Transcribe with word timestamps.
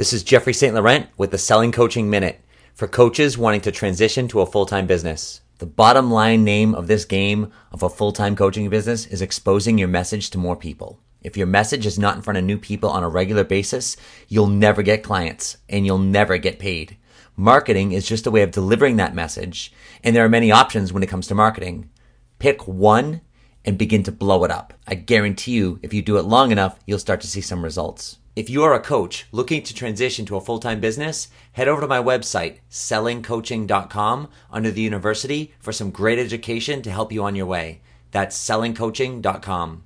This 0.00 0.14
is 0.14 0.22
Jeffrey 0.22 0.54
St. 0.54 0.74
Laurent 0.74 1.08
with 1.18 1.30
the 1.30 1.36
Selling 1.36 1.72
Coaching 1.72 2.08
Minute 2.08 2.40
for 2.72 2.88
coaches 2.88 3.36
wanting 3.36 3.60
to 3.60 3.70
transition 3.70 4.28
to 4.28 4.40
a 4.40 4.46
full 4.46 4.64
time 4.64 4.86
business. 4.86 5.42
The 5.58 5.66
bottom 5.66 6.10
line 6.10 6.42
name 6.42 6.74
of 6.74 6.86
this 6.86 7.04
game 7.04 7.52
of 7.70 7.82
a 7.82 7.90
full 7.90 8.10
time 8.10 8.34
coaching 8.34 8.70
business 8.70 9.04
is 9.04 9.20
exposing 9.20 9.76
your 9.76 9.88
message 9.88 10.30
to 10.30 10.38
more 10.38 10.56
people. 10.56 10.98
If 11.20 11.36
your 11.36 11.46
message 11.46 11.84
is 11.84 11.98
not 11.98 12.16
in 12.16 12.22
front 12.22 12.38
of 12.38 12.44
new 12.44 12.56
people 12.56 12.88
on 12.88 13.02
a 13.02 13.10
regular 13.10 13.44
basis, 13.44 13.98
you'll 14.26 14.46
never 14.46 14.80
get 14.80 15.02
clients 15.02 15.58
and 15.68 15.84
you'll 15.84 15.98
never 15.98 16.38
get 16.38 16.58
paid. 16.58 16.96
Marketing 17.36 17.92
is 17.92 18.08
just 18.08 18.26
a 18.26 18.30
way 18.30 18.40
of 18.40 18.52
delivering 18.52 18.96
that 18.96 19.14
message, 19.14 19.70
and 20.02 20.16
there 20.16 20.24
are 20.24 20.30
many 20.30 20.50
options 20.50 20.94
when 20.94 21.02
it 21.02 21.10
comes 21.10 21.26
to 21.26 21.34
marketing. 21.34 21.90
Pick 22.38 22.66
one 22.66 23.20
and 23.66 23.76
begin 23.76 24.02
to 24.04 24.12
blow 24.12 24.44
it 24.44 24.50
up. 24.50 24.72
I 24.86 24.94
guarantee 24.94 25.52
you, 25.52 25.78
if 25.82 25.92
you 25.92 26.00
do 26.00 26.16
it 26.16 26.24
long 26.24 26.52
enough, 26.52 26.78
you'll 26.86 26.98
start 26.98 27.20
to 27.20 27.26
see 27.26 27.42
some 27.42 27.62
results. 27.62 28.16
If 28.36 28.48
you 28.48 28.62
are 28.62 28.74
a 28.74 28.80
coach 28.80 29.26
looking 29.32 29.64
to 29.64 29.74
transition 29.74 30.24
to 30.26 30.36
a 30.36 30.40
full 30.40 30.60
time 30.60 30.78
business, 30.80 31.28
head 31.52 31.66
over 31.66 31.80
to 31.80 31.88
my 31.88 32.00
website, 32.00 32.58
sellingcoaching.com, 32.70 34.28
under 34.52 34.70
the 34.70 34.80
university 34.82 35.52
for 35.58 35.72
some 35.72 35.90
great 35.90 36.18
education 36.18 36.80
to 36.82 36.92
help 36.92 37.10
you 37.10 37.24
on 37.24 37.34
your 37.34 37.46
way. 37.46 37.80
That's 38.12 38.38
sellingcoaching.com. 38.38 39.78